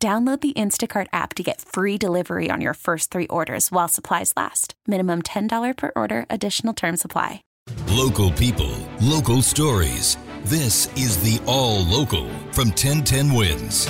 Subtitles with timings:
[0.00, 4.32] Download the Instacart app to get free delivery on your first three orders while supplies
[4.36, 4.74] last.
[4.86, 7.42] Minimum $10 per order, additional term supply.
[7.88, 10.16] Local people, local stories.
[10.44, 13.88] This is the All Local from 1010 Wins.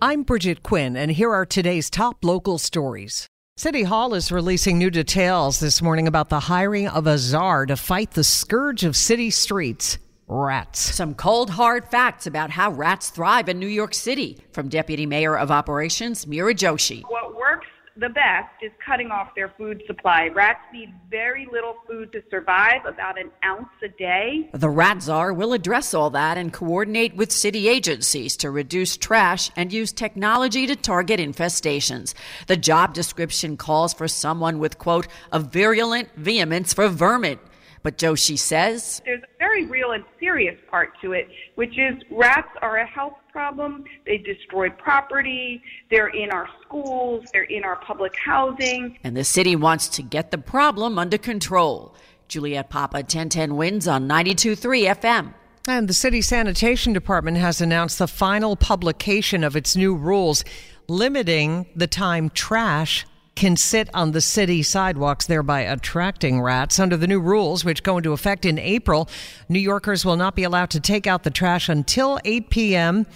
[0.00, 3.26] I'm Bridget Quinn, and here are today's top local stories.
[3.58, 7.76] City Hall is releasing new details this morning about the hiring of a czar to
[7.76, 10.94] fight the scourge of city streets rats.
[10.94, 15.36] Some cold, hard facts about how rats thrive in New York City from Deputy Mayor
[15.36, 17.02] of Operations Meera Joshi.
[17.08, 17.66] What works
[17.98, 20.28] the best is cutting off their food supply.
[20.28, 24.50] Rats need very little food to survive, about an ounce a day.
[24.52, 29.50] The Rat Czar will address all that and coordinate with city agencies to reduce trash
[29.56, 32.12] and use technology to target infestations.
[32.48, 37.38] The job description calls for someone with, quote, a virulent vehemence for vermin.
[37.82, 42.50] But Joshi says there's a very real and serious part to it, which is rats
[42.62, 43.84] are a health problem.
[44.06, 45.62] They destroy property.
[45.90, 47.26] They're in our schools.
[47.32, 48.98] They're in our public housing.
[49.04, 51.94] And the city wants to get the problem under control.
[52.28, 55.34] Juliet Papa, 1010 wins on 92.3 FM.
[55.68, 60.44] And the city sanitation department has announced the final publication of its new rules
[60.88, 63.04] limiting the time trash
[63.36, 66.80] can sit on the city sidewalks, thereby attracting rats.
[66.80, 69.08] Under the new rules, which go into effect in April,
[69.48, 73.06] New Yorkers will not be allowed to take out the trash until 8 p.m.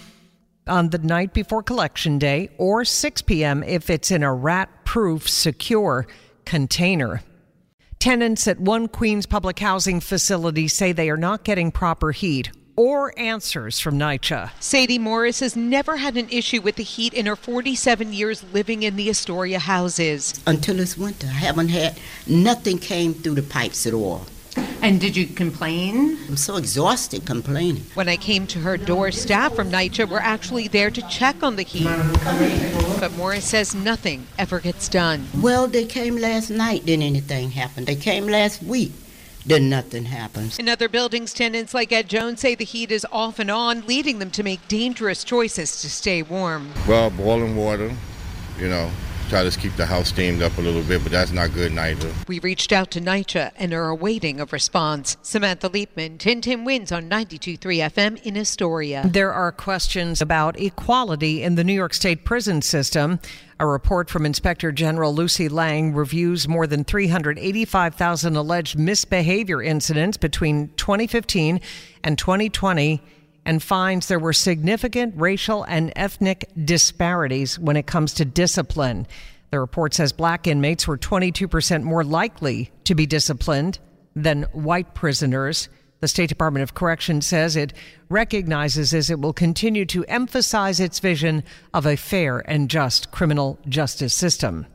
[0.67, 3.63] on the night before collection day or 6 p.m.
[3.63, 6.07] if it's in a rat proof, secure
[6.45, 7.21] container.
[7.99, 13.17] Tenants at one Queens public housing facility say they are not getting proper heat or
[13.17, 14.51] answers from NYCHA.
[14.59, 18.83] Sadie Morris has never had an issue with the heat in her 47 years living
[18.83, 20.41] in the Astoria houses.
[20.47, 24.25] Until this winter, I haven't had nothing came through the pipes at all.
[24.81, 26.17] And did you complain?
[26.27, 27.85] I'm so exhausted complaining.
[27.93, 31.55] When I came to her door, staff from NYCHA were actually there to check on
[31.55, 31.87] the heat.
[32.99, 35.27] But Morris says nothing ever gets done.
[35.39, 37.85] Well, they came last night, didn't anything happen.
[37.85, 38.91] They came last week
[39.45, 40.59] then nothing happens.
[40.59, 44.19] In other buildings, tenants like Ed Jones say the heat is off and on, leading
[44.19, 46.71] them to make dangerous choices to stay warm.
[46.87, 47.91] Well, boiling water,
[48.59, 48.91] you know,
[49.31, 52.11] try to keep the house steamed up a little bit, but that's not good neither.
[52.27, 55.15] We reached out to NYCHA and are awaiting a response.
[55.21, 59.03] Samantha Liebman, 1010 wins on 92.3 FM in Astoria.
[59.05, 63.21] There are questions about equality in the New York State prison system.
[63.57, 70.73] A report from Inspector General Lucy Lang reviews more than 385,000 alleged misbehavior incidents between
[70.75, 71.61] 2015
[72.03, 73.01] and 2020
[73.45, 79.07] and finds there were significant racial and ethnic disparities when it comes to discipline.
[79.49, 83.79] The report says black inmates were 22% more likely to be disciplined
[84.15, 85.69] than white prisoners.
[85.99, 87.73] The State Department of Corrections says it
[88.09, 93.59] recognizes as it will continue to emphasize its vision of a fair and just criminal
[93.67, 94.65] justice system.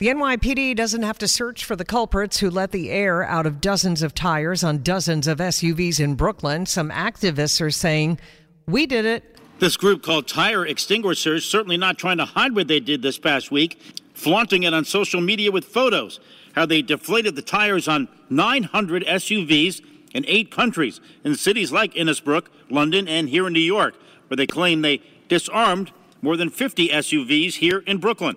[0.00, 3.60] The NYPD doesn't have to search for the culprits who let the air out of
[3.60, 6.64] dozens of tires on dozens of SUVs in Brooklyn.
[6.64, 8.18] Some activists are saying,
[8.66, 9.36] We did it.
[9.58, 13.50] This group called Tire Extinguishers certainly not trying to hide what they did this past
[13.50, 13.78] week,
[14.14, 16.18] flaunting it on social media with photos.
[16.54, 19.82] How they deflated the tires on 900 SUVs
[20.14, 23.96] in eight countries, in cities like Innsbruck, London, and here in New York,
[24.28, 28.36] where they claim they disarmed more than 50 SUVs here in Brooklyn.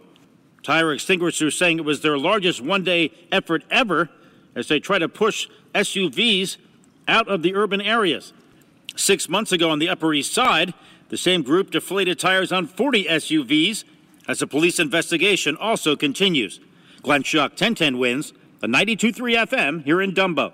[0.64, 4.10] Tire extinguishers saying it was their largest one day effort ever
[4.56, 6.58] as they try to push SUVs
[7.08, 8.34] out of the urban areas.
[8.96, 10.74] Six months ago on the Upper East Side,
[11.10, 13.84] the same group deflated tires on 40 SUVs
[14.28, 16.60] as the police investigation also continues.
[17.02, 20.54] Glenn Schuck, 1010 wins, the 92.3 FM here in Dumbo.